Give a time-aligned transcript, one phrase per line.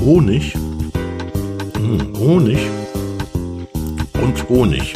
[0.00, 0.54] Honig.
[1.76, 2.58] Hm, Honig.
[4.22, 4.94] Und Honig.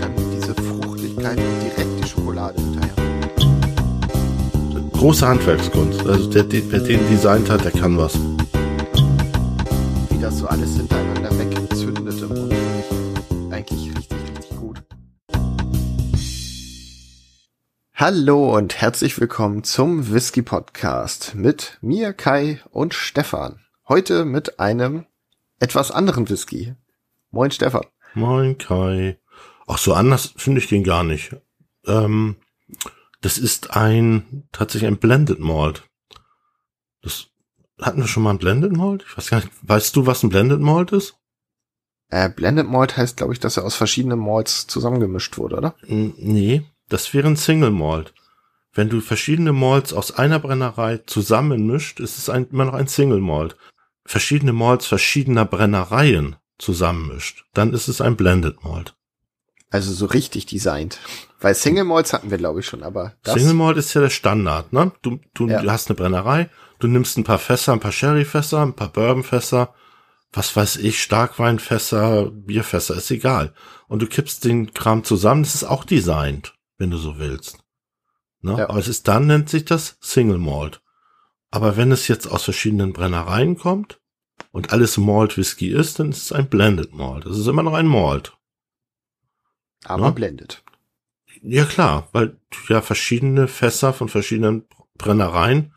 [0.00, 2.94] Dann diese Fruchtigkeit und direkt die Schokolade hinterher.
[4.92, 6.06] Große Handwerkskunst.
[6.06, 8.14] Also der, der, wer den designt hat, der kann was.
[10.10, 11.55] Wie das so alles hintereinander weggezündet
[18.08, 23.58] Hallo und herzlich willkommen zum Whisky Podcast mit mir, Kai und Stefan.
[23.88, 25.06] Heute mit einem
[25.58, 26.76] etwas anderen Whisky.
[27.32, 27.84] Moin Stefan.
[28.14, 29.18] Moin Kai.
[29.66, 31.34] Ach, so anders finde ich den gar nicht.
[31.84, 32.36] Ähm,
[33.22, 35.82] das ist ein, tatsächlich ein Blended Malt.
[37.02, 37.26] Das
[37.80, 39.04] hatten wir schon mal ein Blended Malt?
[39.08, 39.50] Ich weiß gar nicht.
[39.62, 41.16] Weißt du, was ein Blended Malt ist?
[42.10, 45.74] Äh, Blended Malt heißt, glaube ich, dass er aus verschiedenen Malts zusammengemischt wurde, oder?
[45.88, 48.12] Nee, das wäre ein Single Malt.
[48.72, 53.20] Wenn du verschiedene Malts aus einer Brennerei zusammenmischt, ist es ein, immer noch ein Single
[53.20, 53.56] Malt.
[54.04, 58.94] Verschiedene Malts verschiedener Brennereien zusammenmischt, dann ist es ein Blended Malt.
[59.70, 61.00] Also so richtig designt.
[61.40, 63.34] Weil Single Malts hatten wir, glaube ich, schon, aber das.
[63.34, 64.92] Single Malt ist ja der Standard, ne?
[65.02, 65.62] Du, du Ja.
[65.66, 69.74] hast eine Brennerei, du nimmst ein paar Fässer, ein paar Sherryfässer, ein paar Bourbonfässer,
[70.32, 73.52] was weiß ich, Starkweinfässer, Bierfässer, ist egal.
[73.88, 77.58] Und du kippst den Kram zusammen, das ist auch designt, wenn du so willst.
[78.40, 78.56] Ne?
[78.58, 78.68] Ja.
[78.68, 80.82] Aber es ist dann nennt sich das Single Malt.
[81.50, 84.00] Aber wenn es jetzt aus verschiedenen Brennereien kommt
[84.52, 87.26] und alles Malt Whisky ist, dann ist es ein Blended Malt.
[87.26, 88.36] Es ist immer noch ein Malt.
[89.84, 90.10] aber Ja.
[90.10, 90.62] blendet.
[91.42, 94.64] Ja klar, weil du ja verschiedene Fässer von verschiedenen
[94.98, 95.72] Brennereien,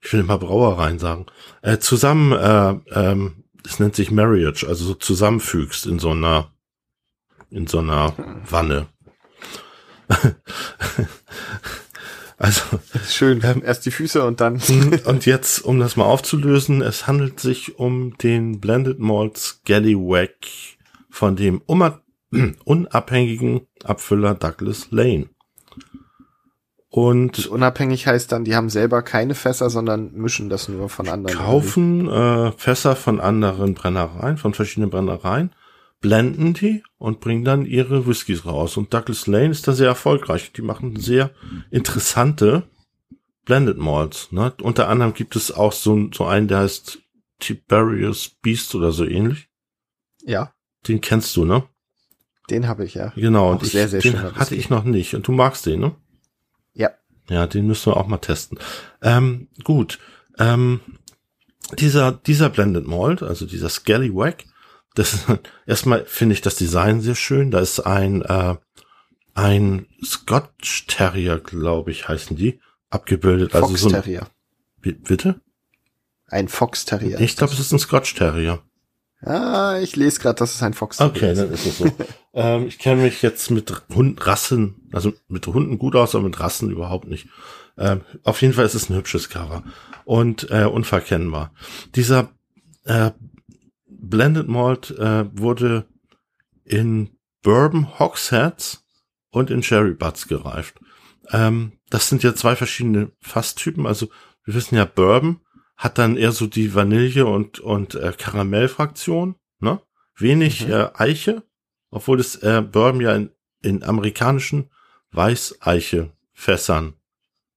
[0.00, 1.26] ich will immer Brauereien sagen,
[1.62, 6.52] äh, zusammen, äh, ähm, das nennt sich Marriage, also so zusammenfügst in so einer,
[7.50, 8.14] in so einer
[8.48, 8.88] Wanne.
[12.38, 12.60] also
[13.08, 13.40] Schön.
[13.64, 14.60] Erst die Füße und dann.
[15.04, 20.34] und jetzt, um das mal aufzulösen, es handelt sich um den Blended Malt Scallywag
[21.10, 21.62] von dem
[22.64, 25.28] unabhängigen Abfüller Douglas Lane.
[26.92, 31.36] Und Unabhängig heißt dann, die haben selber keine Fässer, sondern mischen das nur von anderen.
[31.36, 35.52] kaufen äh, Fässer von anderen Brennereien, von verschiedenen Brennereien,
[36.00, 38.76] blenden die und bringen dann ihre Whiskys raus.
[38.76, 40.52] Und Douglas Lane ist da sehr erfolgreich.
[40.52, 41.30] Die machen sehr
[41.70, 42.64] interessante
[43.44, 44.32] Blended Malts.
[44.32, 44.52] Ne?
[44.62, 46.98] Unter anderem gibt es auch so, so einen, der heißt
[47.38, 49.48] Tiberius Beast oder so ähnlich.
[50.22, 50.52] Ja,
[50.86, 51.64] Den kennst du, ne?
[52.50, 53.12] den habe ich ja.
[53.16, 53.48] Genau.
[53.48, 55.14] Auch und ich, sehr, den hatte ich noch nicht.
[55.14, 55.94] Und du magst den, ne?
[56.74, 56.90] Ja.
[57.28, 58.58] Ja, den müssen wir auch mal testen.
[59.02, 59.98] Ähm, gut.
[60.38, 60.80] Ähm,
[61.78, 64.44] dieser, dieser Blended Malt, also dieser Scallywag,
[64.94, 65.26] das
[65.66, 67.50] erstmal finde ich das Design sehr schön.
[67.50, 68.56] Da ist ein, äh,
[69.34, 73.54] ein Scotch Terrier, glaube ich, heißen die, abgebildet.
[73.54, 74.26] Also Fox so ein, Terrier.
[74.80, 75.40] Bi- bitte?
[76.26, 77.20] Ein Fox Terrier.
[77.20, 78.62] Ich glaube, es ist ein Scotch Terrier.
[79.22, 81.38] Ah, ich lese gerade, dass es ein Fox Terrier Okay, ist.
[81.38, 81.86] dann ist es so.
[82.34, 86.70] ähm, ich kenne mich jetzt mit Hundrassen, also mit Hunden gut aus, aber mit Rassen
[86.70, 87.28] überhaupt nicht.
[87.76, 89.62] Ähm, auf jeden Fall ist es ein hübsches Cover
[90.04, 91.52] und äh, unverkennbar.
[91.94, 92.30] Dieser
[92.84, 93.10] äh,
[94.02, 95.86] Blended Malt äh, wurde
[96.64, 98.84] in Bourbon Hogsheads
[99.30, 100.80] und in Sherry Butts gereift.
[101.30, 103.86] Ähm, das sind ja zwei verschiedene Fasstypen.
[103.86, 104.08] Also
[104.44, 105.40] wir wissen ja, Bourbon
[105.76, 109.80] hat dann eher so die Vanille und und äh, Karamellfraktion, ne?
[110.16, 110.72] Wenig Mhm.
[110.72, 111.42] äh, Eiche,
[111.90, 113.30] obwohl das äh, Bourbon ja in,
[113.62, 114.70] in amerikanischen
[115.12, 116.94] Weißeiche-Fässern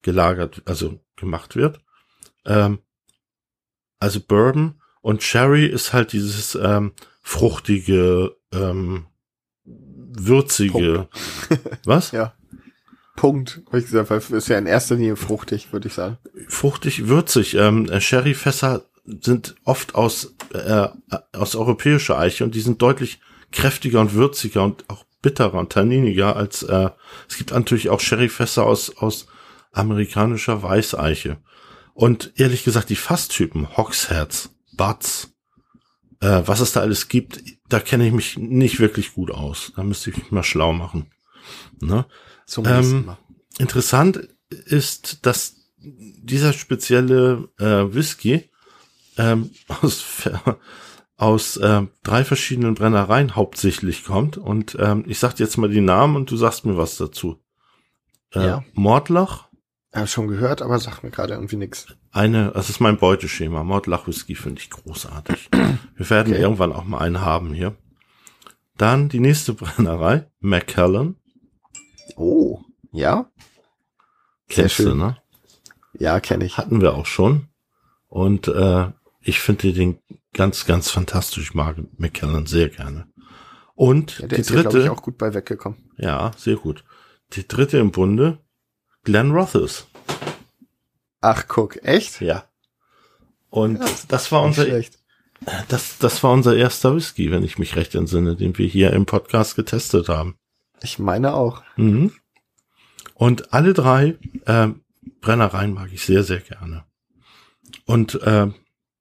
[0.02, 1.82] gelagert, also gemacht wird.
[2.46, 2.80] Ähm,
[4.00, 9.06] also Bourbon und Sherry ist halt dieses ähm, fruchtige, ähm,
[9.66, 11.10] würzige.
[11.86, 12.12] Was?
[12.12, 12.34] Ja.
[13.18, 13.62] Punkt.
[13.68, 16.18] Hab ich gesagt, weil ist ja in erster Linie fruchtig, würde ich sagen.
[16.48, 17.56] fruchtig, würzig.
[17.56, 20.88] Ähm, äh, Sherryfässer sind oft aus, äh,
[21.34, 23.20] aus europäischer Eiche und die sind deutlich
[23.52, 26.90] kräftiger und würziger und auch bitterer und tanniniger als äh,
[27.28, 29.28] es gibt natürlich auch Sherryfässer aus, aus
[29.74, 31.38] amerikanischer Weißeiche.
[31.94, 35.34] Und ehrlich gesagt, die Fasstypen, Hogsheads, Butts,
[36.22, 39.74] äh, was es da alles gibt, da kenne ich mich nicht wirklich gut aus.
[39.76, 41.12] Da müsste ich mich mal schlau machen.
[41.80, 42.06] Ne?
[42.46, 43.18] Zum Ähm, Mal.
[43.58, 48.50] Interessant ist, dass dieser spezielle äh, Whisky
[49.18, 50.04] ähm, aus,
[51.18, 54.38] aus äh, drei verschiedenen Brennereien hauptsächlich kommt.
[54.38, 57.40] Und ähm, ich sag dir jetzt mal die Namen und du sagst mir was dazu.
[58.34, 58.64] Äh, Ja.
[58.74, 59.50] Mordlach,
[59.96, 61.86] Ja, schon gehört, aber sagt mir gerade irgendwie nix.
[62.12, 63.64] eine, das ist mein Beuteschema.
[63.64, 65.50] Mordlach Whisky finde ich großartig.
[65.96, 66.42] Wir werden Okay.
[66.42, 67.76] irgendwann auch mal einen haben hier.
[68.78, 71.16] Dann die nächste Brennerei, Macallan.
[72.16, 72.62] Oh,
[72.92, 73.30] ja?
[74.50, 75.18] Kennst du, ne?
[75.94, 76.58] Ja, kenne ich.
[76.58, 77.48] Hatten wir auch schon.
[78.08, 78.88] Und äh,
[79.22, 80.00] Ich finde den
[80.34, 81.44] ganz, ganz fantastisch.
[81.50, 83.08] Ich mag McKellen sehr gerne.
[83.76, 85.92] Und Ja, der die dritte, ich, auch gut bei weggekommen.
[85.98, 86.84] ja, sehr gut.
[87.34, 88.40] Die dritte im Bunde,
[89.04, 89.88] Glenn Rothes.
[91.22, 92.22] Ach, guck, echt?
[92.22, 92.46] Ja.
[93.50, 95.00] Und Ja, das war unser, schlecht.
[95.68, 99.06] das, das war unser erster Whisky, wenn ich mich recht entsinne, den wir hier im
[99.06, 100.36] Podcast getestet haben.
[100.82, 101.64] Ich meine auch.
[101.76, 102.14] Mhm.
[103.14, 104.18] Und alle drei
[104.48, 104.82] ähm,
[105.22, 106.84] Brennereien mag ich sehr, sehr gerne.
[107.86, 108.56] Und ähm,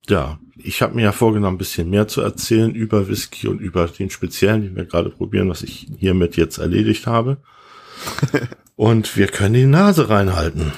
[0.09, 3.87] ja, ich habe mir ja vorgenommen, ein bisschen mehr zu erzählen über Whisky und über
[3.87, 7.39] den speziellen, den wir gerade probieren, was ich hiermit jetzt erledigt habe.
[8.83, 10.73] und wir können die Nase reinhalten.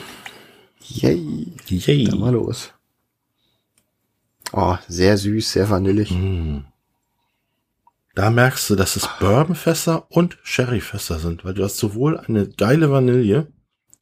[0.83, 1.55] Yay.
[1.69, 2.05] Yay.
[2.05, 2.75] Dann mal los.
[4.53, 6.11] Oh, sehr süß, sehr vanillig.
[6.11, 6.67] Mm.
[8.15, 12.91] Da merkst du, dass es Bourbonfässer und Sherryfässer sind, weil du hast sowohl eine geile
[12.91, 13.51] Vanille,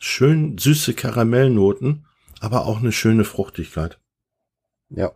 [0.01, 2.05] schön süße Karamellnoten,
[2.41, 4.01] aber auch eine schöne Fruchtigkeit.
[4.91, 5.13] Ja.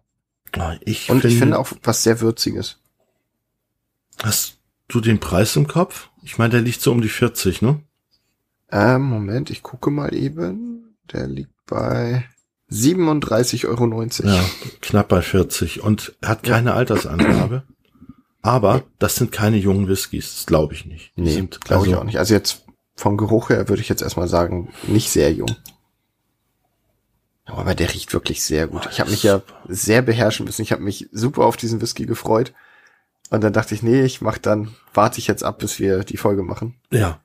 [0.53, 2.79] Ah, Ich Und ich finde auch was sehr Würziges.
[4.23, 6.09] Hast du den Preis im Kopf?
[6.23, 7.81] Ich meine, der liegt so um die 40, ne?
[8.71, 10.97] Ähm, Moment, ich gucke mal eben.
[11.13, 12.25] Der liegt bei
[12.71, 14.03] 37,90 Euro.
[14.25, 14.45] Ja,
[14.81, 17.63] knapp bei 40 und hat keine Altersangabe.
[18.43, 21.13] Aber das sind keine jungen Whiskys, das glaube ich nicht.
[21.17, 22.19] Die Nee, glaube ich also- auch nicht.
[22.19, 22.65] Also jetzt
[22.95, 25.51] vom Geruch her würde ich jetzt erstmal sagen, nicht sehr jung.
[27.45, 28.89] Aber der riecht wirklich sehr gut.
[28.91, 30.63] Ich habe mich ja sehr beherrschen müssen.
[30.63, 32.53] Ich habe mich super auf diesen Whisky gefreut.
[33.31, 36.17] Und dann dachte ich, nee, ich mach dann, warte ich jetzt ab, bis wir die
[36.17, 36.75] Folge machen.
[36.91, 37.21] Ja.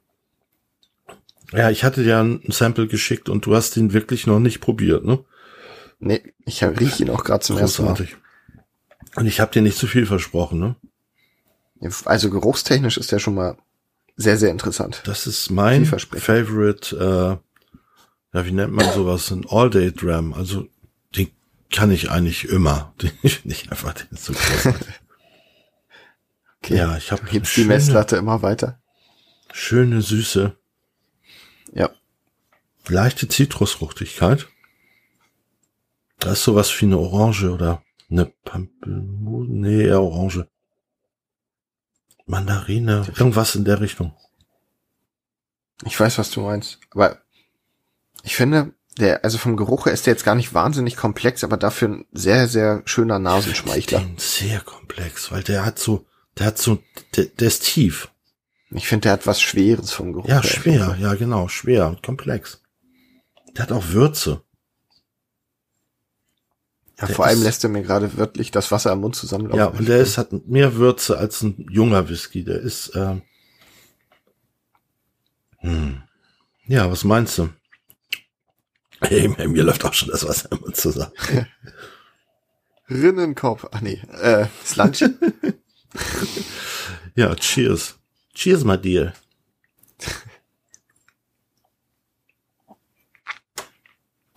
[1.51, 5.03] Ja, ich hatte dir ein Sample geschickt und du hast ihn wirklich noch nicht probiert,
[5.05, 5.23] ne?
[5.99, 7.89] Nee, ich rieche ihn auch gerade zum ersten Mal.
[7.89, 8.17] Großartig.
[9.15, 10.75] Und ich habe dir nicht zu viel versprochen, ne?
[12.05, 13.57] Also geruchstechnisch ist der schon mal
[14.15, 15.01] sehr, sehr interessant.
[15.05, 15.85] Das ist mein.
[15.85, 19.31] Favorite, äh, ja, wie nennt man sowas?
[19.31, 20.33] Ein All-Day-Dram.
[20.33, 20.67] Also,
[21.15, 21.29] den
[21.71, 22.93] kann ich eigentlich immer.
[23.01, 24.87] Den finde ich einfach den so großartig.
[26.63, 26.75] Okay.
[26.77, 28.79] Ja, ich habe die Messlatte immer weiter.
[29.51, 30.55] schöne Süße,
[31.73, 31.89] Ja.
[32.87, 34.47] leichte Zitrusfruchtigkeit.
[36.19, 39.51] Da ist sowas wie eine Orange oder eine Pampelmuse.
[39.51, 40.47] Nee, eher Orange.
[42.25, 44.13] Mandarine, irgendwas in der Richtung.
[45.85, 46.79] Ich weiß, was du meinst.
[46.91, 47.17] Aber
[48.23, 51.57] ich finde, der, also vom Geruch her ist der jetzt gar nicht wahnsinnig komplex, aber
[51.57, 53.99] dafür ein sehr, sehr schöner Nasenschmeichler.
[53.99, 56.05] Den sehr komplex, weil der hat so,
[56.37, 56.79] der hat so,
[57.15, 58.11] der, der ist tief.
[58.71, 62.61] Ich finde, der hat was Schweres vom Geruch Ja, schwer, ja genau, schwer und komplex.
[63.55, 64.43] Der hat auch Würze.
[66.99, 69.59] Ja, Der vor allem lässt er mir gerade wirklich das Wasser am Mund zusammenlaufen.
[69.59, 72.43] Ja, und der ist, hat mehr Würze als ein junger Whisky.
[72.43, 73.23] Der ist, ähm,
[75.57, 76.03] hm.
[76.67, 77.49] ja, was meinst du?
[79.01, 81.11] Hey, mir läuft auch schon das Wasser im Mund zusammen.
[82.89, 83.65] Rinnenkopf.
[83.71, 85.03] Ach nee, äh, Slunch.
[87.15, 87.99] Ja, cheers.
[88.33, 89.13] Cheers, my dear.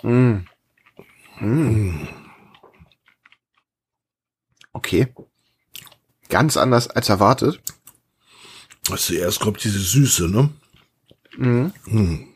[0.03, 0.45] mm.
[1.41, 2.09] Mm.
[4.73, 5.09] Okay.
[6.29, 7.61] Ganz anders als erwartet.
[8.91, 10.51] Also erst kommt diese Süße, ne?
[11.37, 11.73] Mhm.
[11.85, 12.29] Hm.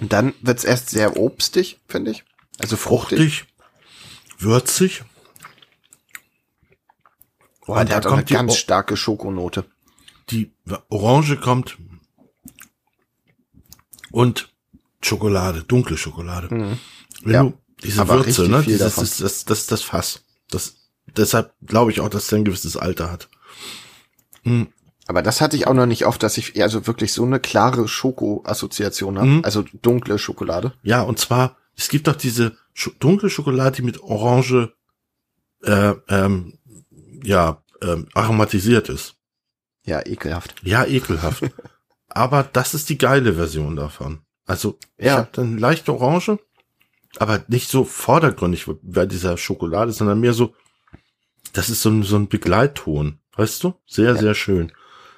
[0.00, 2.24] Und dann wird's erst sehr obstig, finde ich.
[2.58, 3.18] Also fruchtig.
[3.18, 3.46] Fruchtig,
[4.38, 5.04] würzig.
[7.66, 9.64] Boah, Und der da hat eine kommt die ganz starke Schokonote.
[10.30, 10.52] Die
[10.88, 11.78] Orange kommt
[14.10, 14.52] und
[15.00, 16.48] Schokolade, dunkle Schokolade.
[17.22, 18.62] Wenn Ja, du diese aber Würze, ne?
[18.62, 20.24] Dieses, das, das, das, das Fass.
[20.48, 20.76] Das,
[21.16, 23.28] deshalb glaube ich auch, dass der ein gewisses Alter hat.
[25.06, 27.88] Aber das hatte ich auch noch nicht oft, dass ich also wirklich so eine klare
[27.88, 29.28] Schoko-Assoziation habe.
[29.28, 29.44] Mhm.
[29.44, 30.72] Also dunkle Schokolade.
[30.82, 34.72] Ja, und zwar, es gibt doch diese Scho dunkle Schokolade, die mit Orange
[35.62, 36.58] äh, ähm,
[37.22, 39.16] ja, ähm, aromatisiert ist.
[39.84, 40.54] Ja, ekelhaft.
[40.62, 41.42] Ja, ekelhaft.
[42.08, 44.20] aber das ist die geile Version davon.
[44.46, 45.16] Also, ich Ja.
[45.18, 46.38] habe dann leichte Orange,
[47.18, 50.54] aber nicht so vordergründig bei dieser Schokolade, sondern mehr so,
[51.52, 53.18] das ist so ein, so ein Begleitton.
[53.36, 53.74] Weißt du?
[53.86, 54.16] Sehr, Ja.
[54.16, 54.72] sehr schön.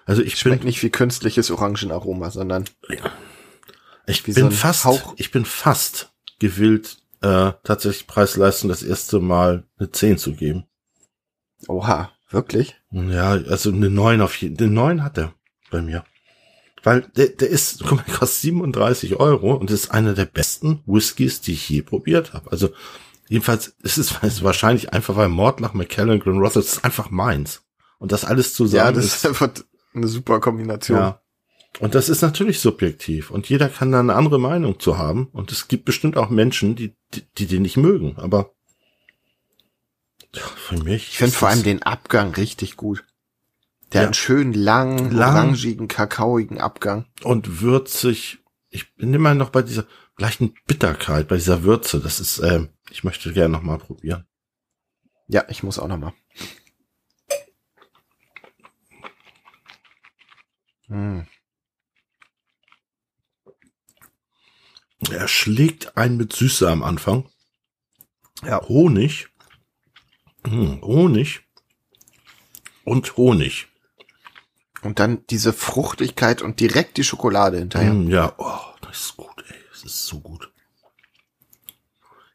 [0.06, 2.64] Also ich bin, Schmeckt nicht wie künstliches Orangenaroma, sondern
[4.06, 5.14] ich wie bin so fast, Hauch.
[5.16, 10.64] ich bin fast gewillt, äh, tatsächlich Preis-Leistung das erste Mal eine 10 zu geben.
[11.68, 12.76] Oha, wirklich?
[12.90, 15.35] Ja, also eine 9 auf jeden Eine 9 hat er
[15.71, 16.04] bei mir.
[16.83, 20.83] Weil der, der ist, guck mal, der kostet 37 Euro und ist einer der besten
[20.87, 22.52] Whiskys, die ich je probiert habe.
[22.52, 22.71] Also
[23.28, 27.62] jedenfalls ist es ist wahrscheinlich einfach, weil Mordlach, McKellen, Glenrothes das ist einfach meins.
[27.99, 29.50] Und das alles Ja, zusammen das ist, ist einfach
[29.94, 30.99] eine super Kombination.
[30.99, 31.21] ja.
[31.80, 35.50] Und das ist natürlich subjektiv und jeder kann da eine andere Meinung zu haben und
[35.50, 38.53] es gibt bestimmt auch Menschen, die, die, die den nicht mögen, aber
[40.40, 41.10] Für mich.
[41.10, 43.04] Ich finde vor allem den Abgang richtig gut.
[43.92, 44.02] Der ja.
[44.02, 45.34] hat einen schönen langen, Lang.
[45.34, 47.06] orangigen, kakaoigen Abgang.
[47.22, 48.38] Und würzig.
[48.70, 49.86] Ich bin immer noch bei dieser
[50.18, 52.00] leichten Bitterkeit, bei dieser Würze.
[52.00, 54.26] Das ist, äh, ich möchte gerne noch mal probieren.
[55.28, 56.12] Ja, ich muss auch noch mal.
[60.88, 61.26] Hm.
[65.10, 67.28] Er schlägt ein mit Süße am Anfang.
[68.42, 69.28] Ja, Honig.
[70.54, 71.40] Hm, Honig.
[72.84, 73.66] Und Honig.
[74.82, 77.90] Und dann diese Fruchtigkeit und direkt die Schokolade hinterher.
[77.90, 79.56] Hm, ja, oh, das ist gut, ey.
[79.73, 80.52] Das ist so gut.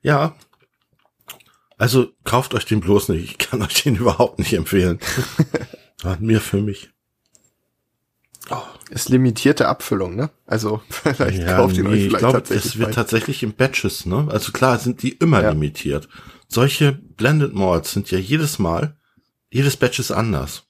[0.01, 0.35] Ja.
[1.77, 3.23] Also kauft euch den bloß nicht.
[3.23, 4.99] Ich kann euch den überhaupt nicht empfehlen.
[6.19, 6.89] mir für mich.
[8.49, 8.57] Oh.
[8.89, 10.31] Ist limitierte Abfüllung, ne?
[10.47, 12.65] Also vielleicht ja, kauft ihr nee, euch vielleicht ich glaub, tatsächlich.
[12.65, 14.27] Es wird tatsächlich in Batches, ne?
[14.29, 15.51] Also klar sind die immer ja.
[15.51, 16.09] limitiert.
[16.49, 18.97] Solche Blended Malls sind ja jedes Mal,
[19.51, 20.63] jedes Batch ist anders.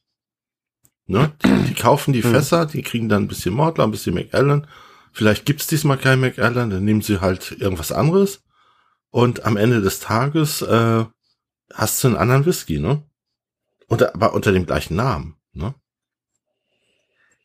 [1.08, 1.32] Ne?
[1.44, 2.32] Die, die kaufen die hm.
[2.32, 4.68] Fässer, die kriegen dann ein bisschen Mordler, ein bisschen McAllen.
[5.12, 8.44] Vielleicht gibt's diesmal kein McAllen, dann nehmen sie halt irgendwas anderes.
[9.10, 11.06] Und am Ende des Tages äh,
[11.74, 13.04] hast du einen anderen Whisky, ne?
[13.88, 15.74] Unter, aber unter dem gleichen Namen, ne?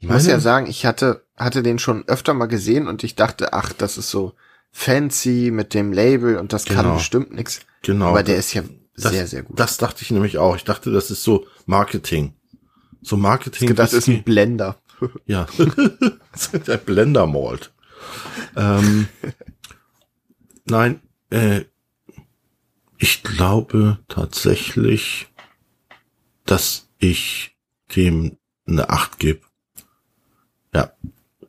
[0.01, 3.55] Ich muss ja sagen, ich hatte, hatte den schon öfter mal gesehen und ich dachte,
[3.55, 4.35] ach, das ist so
[4.75, 6.83] fancy mit dem Label und das genau.
[6.83, 7.61] kann bestimmt nix.
[7.83, 8.09] Genau.
[8.09, 8.65] Aber der ist ja
[8.97, 9.59] das, sehr, sehr gut.
[9.59, 10.57] Das dachte ich nämlich auch.
[10.57, 12.35] Ich dachte, das ist so Marketing.
[13.01, 13.75] So Marketing.
[13.77, 14.79] Das ist ein Blender.
[15.27, 15.47] Ja.
[16.33, 17.75] das ist ein Blender Malt.
[18.57, 19.09] Ähm,
[20.65, 21.65] nein, äh,
[22.97, 25.27] ich glaube tatsächlich,
[26.47, 27.59] dass ich
[27.97, 29.41] dem eine 8 gebe.
[30.73, 30.93] Ja.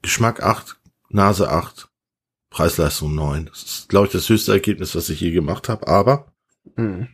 [0.01, 0.77] Geschmack 8,
[1.10, 1.88] Nase 8,
[2.56, 3.48] Preisleistung 9.
[3.48, 6.32] Das ist, glaube ich, das höchste Ergebnis, was ich je gemacht habe, aber
[6.78, 7.10] mhm.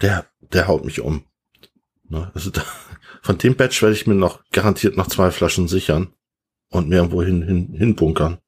[0.00, 1.26] der, der haut mich um.
[2.08, 2.30] Ne?
[2.32, 2.64] Also da,
[3.22, 6.14] von dem Batch werde ich mir noch garantiert noch zwei Flaschen sichern
[6.70, 8.38] und mir irgendwo hin, hin, hinbunkern.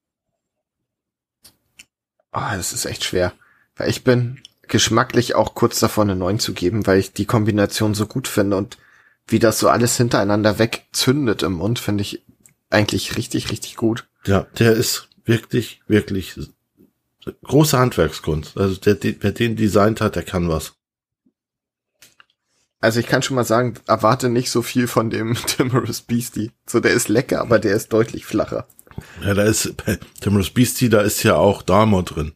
[2.30, 3.34] Ah, oh, das ist echt schwer.
[3.76, 7.92] Weil ich bin geschmacklich auch kurz davor eine 9 zu geben, weil ich die Kombination
[7.92, 8.78] so gut finde und
[9.26, 12.24] wie das so alles hintereinander wegzündet im Mund, finde ich
[12.70, 14.08] eigentlich richtig, richtig gut.
[14.24, 16.34] Ja, der ist wirklich, wirklich
[17.44, 18.56] große Handwerkskunst.
[18.56, 20.74] Also der, wer den designt hat, der kann was.
[22.80, 26.50] Also ich kann schon mal sagen, erwarte nicht so viel von dem Timorous Beastie.
[26.66, 28.66] So, der ist lecker, aber der ist deutlich flacher.
[29.22, 32.32] Ja, da ist, bei Timorous Beastie, da ist ja auch Damon drin.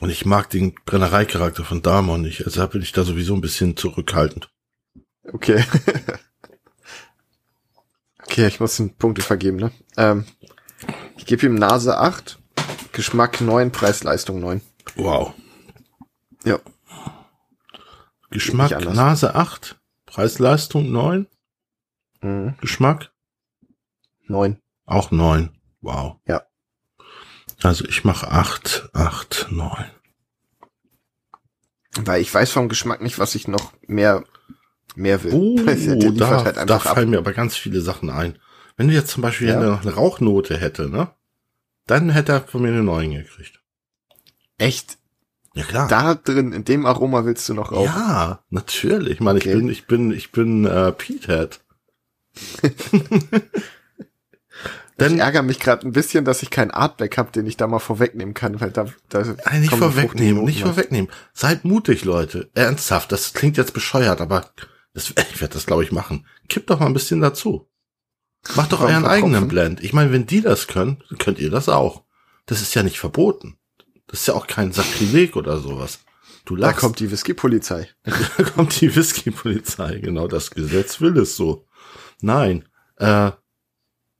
[0.00, 2.44] Und ich mag den Brennereicharakter von Damon nicht.
[2.46, 4.50] Also bin ich da sowieso ein bisschen zurückhaltend.
[5.24, 5.64] Okay.
[8.30, 9.72] Okay, ich muss den Punkte vergeben, ne?
[9.96, 10.24] Ähm,
[11.16, 12.38] ich gebe ihm Nase 8,
[12.92, 14.60] Geschmack 9, Preis-Leistung 9.
[14.96, 15.34] Wow.
[16.44, 16.58] Ja.
[18.30, 21.26] Geschmack Nase 8, Preis-Leistung 9.
[22.22, 22.54] Mhm.
[22.60, 23.12] Geschmack?
[24.26, 24.58] 9.
[24.86, 25.50] Auch 9.
[25.80, 26.16] Wow.
[26.26, 26.42] Ja.
[27.62, 29.90] Also ich mache 8, 8, 9.
[32.02, 34.24] Weil ich weiß vom Geschmack nicht, was ich noch mehr
[34.94, 35.32] mehr will.
[35.32, 35.56] Oh,
[36.16, 37.10] da, halt da fallen ab.
[37.10, 38.38] mir aber ganz viele Sachen ein.
[38.80, 39.60] Wenn du jetzt zum Beispiel ja.
[39.60, 41.10] noch eine Rauchnote hätte, ne?
[41.86, 43.60] Dann hätte er von mir eine 9 gekriegt.
[44.56, 44.96] Echt?
[45.52, 45.86] Ja klar.
[45.86, 47.84] Da drin, in dem Aroma willst du noch rauchen?
[47.84, 49.12] Ja, natürlich.
[49.12, 49.50] Ich meine, okay.
[49.50, 51.60] ich bin, ich bin, ich bin äh, Petehead.
[54.98, 57.66] Denn, ich ärgere mich gerade ein bisschen, dass ich keinen Artback habe, den ich da
[57.66, 61.10] mal vorwegnehmen kann, weil da, da Nein, nicht vorwegnehmen, nicht vorwegnehmen.
[61.34, 62.48] Seid mutig, Leute.
[62.54, 64.50] Ernsthaft, das klingt jetzt bescheuert, aber
[64.94, 66.26] das, ich werde das, glaube ich, machen.
[66.48, 67.69] Kipp doch mal ein bisschen dazu.
[68.56, 69.82] Macht doch euren eigenen Blend.
[69.82, 72.04] Ich meine, wenn die das können, könnt ihr das auch.
[72.46, 73.58] Das ist ja nicht verboten.
[74.06, 76.00] Das ist ja auch kein Sakrileg oder sowas.
[76.44, 76.76] Du lachst.
[76.76, 77.88] Da kommt die Whisky-Polizei.
[78.02, 79.98] da kommt die Whisky-Polizei.
[79.98, 81.66] Genau, das Gesetz will es so.
[82.22, 83.30] Nein, äh,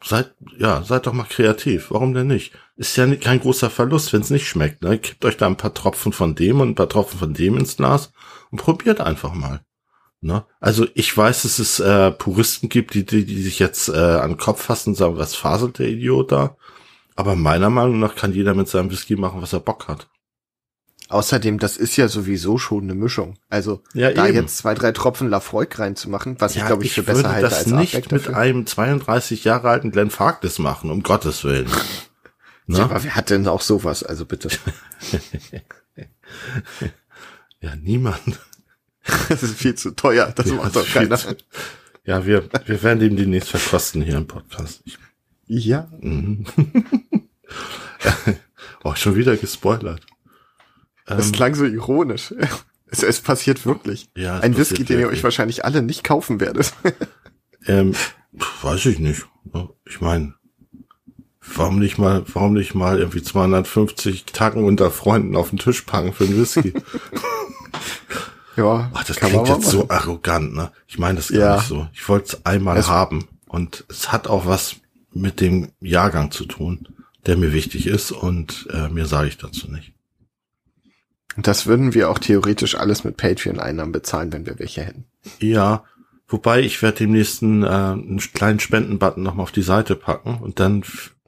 [0.05, 1.91] seid, ja, seid doch mal kreativ.
[1.91, 2.53] Warum denn nicht?
[2.77, 4.83] Ist ja kein großer Verlust, wenn es nicht schmeckt.
[4.83, 4.99] Ne?
[4.99, 7.77] Kippt euch da ein paar Tropfen von dem und ein paar Tropfen von dem ins
[7.77, 8.13] Glas
[8.51, 9.65] und probiert einfach mal.
[10.23, 10.45] Ne?
[10.61, 14.33] Also ich weiß, dass es äh, Puristen gibt, die, die, die sich jetzt äh, an
[14.33, 16.57] den Kopf fassen und sagen, was faselt der Idiot da?
[17.17, 20.09] Aber meiner Meinung nach kann jeder mit seinem Whisky machen, was er Bock hat.
[21.09, 23.37] Außerdem, das ist ja sowieso schon eine Mischung.
[23.49, 24.37] Also ja, da eben.
[24.37, 27.67] jetzt zwei, drei Tropfen Lafroig reinzumachen, was ja, ich glaube ich für besser halte als
[27.67, 31.67] nicht Artback mit einem 32 Jahre alten Glenn Farkless machen, um Gottes Willen.
[32.67, 32.79] ne?
[32.79, 34.05] Ja, aber wer hat denn auch sowas?
[34.05, 34.51] Also bitte.
[37.61, 38.39] ja, niemand.
[39.29, 40.33] Das ist viel zu teuer.
[40.35, 41.17] Das ja, macht doch keiner.
[41.17, 41.37] Zu,
[42.05, 44.83] ja, wir, wir werden dem demnächst verkosten hier im Podcast.
[44.85, 44.99] Ich,
[45.47, 45.89] ja.
[46.01, 46.45] Mhm.
[48.85, 50.05] oh, schon wieder gespoilert.
[51.07, 52.35] Das ähm, klang so ironisch.
[52.87, 54.09] Es, es passiert wirklich.
[54.17, 56.73] Ja, Ein passiert Whisky, den ihr euch wahrscheinlich alle nicht kaufen werdet.
[57.67, 57.95] Ähm,
[58.63, 59.27] weiß ich nicht.
[59.85, 60.35] Ich meine,
[61.41, 66.13] warum nicht mal, warum nicht mal irgendwie 250 Tacken unter Freunden auf den Tisch packen
[66.13, 66.75] für einen Whisky?
[68.61, 70.71] ja, Ach, das klingt jetzt so arrogant, ne?
[70.87, 71.57] Ich meine das gar Ja.
[71.57, 71.89] nicht so.
[71.93, 73.27] Ich wollte es einmal haben.
[73.49, 74.77] Und es hat auch was
[75.13, 76.87] mit dem Jahrgang zu tun,
[77.27, 79.93] der mir wichtig ist und äh, mir sage ich dazu nicht.
[81.37, 85.05] Und das würden wir auch theoretisch alles mit Patreon-Einnahmen bezahlen, wenn wir welche hätten.
[85.41, 85.85] Ja,
[86.29, 90.61] wobei ich werde dem nächsten äh, einen kleinen Spendenbutton nochmal auf die Seite packen und
[90.61, 90.85] dann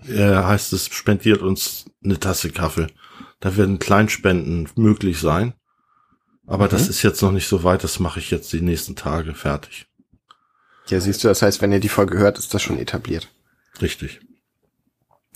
[0.09, 2.89] äh, heißt es, spendiert uns eine Tasse Kaffee.
[3.41, 5.55] Da werden Kleinspenden möglich sein.
[6.53, 6.91] Aber das Mhm.
[6.91, 9.87] ist jetzt noch nicht so weit, das mache ich jetzt die nächsten Tage fertig.
[10.89, 13.31] Ja, siehst du, das heißt, wenn ihr die Folge hört, ist das schon etabliert.
[13.81, 14.21] Richtig.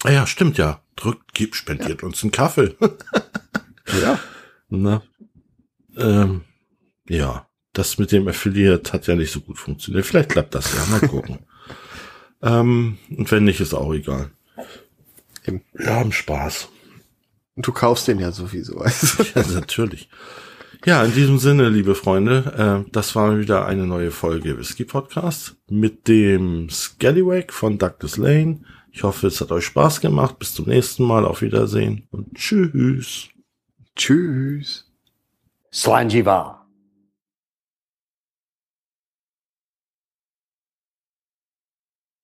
[0.04, 0.82] Ah ja, stimmt ja.
[0.94, 2.76] Drückt, gib, spendiert uns einen Kaffee.
[4.02, 4.18] Ja.
[4.68, 5.00] Na?
[5.96, 6.42] Ähm,
[7.08, 10.04] ja, das mit dem Affiliate hat ja nicht so gut funktioniert.
[10.04, 10.84] Vielleicht klappt das ja.
[10.86, 11.38] Mal gucken.
[12.42, 14.32] ähm, und wenn nicht, ist auch egal.
[15.46, 15.62] Eben.
[15.72, 16.68] Wir haben Spaß.
[17.54, 18.80] Und du kaufst den ja sowieso.
[18.80, 20.08] Also, Ja, natürlich.
[20.86, 25.56] Ja, in diesem Sinne, liebe Freunde, äh, das war wieder eine neue Folge Whisky Podcast
[25.68, 28.60] mit dem Scallywag von Douglas Lane.
[28.92, 30.38] Ich hoffe, es hat euch Spaß gemacht.
[30.38, 31.24] Bis zum nächsten Mal.
[31.24, 33.30] Auf Wiedersehen und tschüss.
[33.96, 34.88] Tschüss.
[35.72, 36.65] Slanjiva.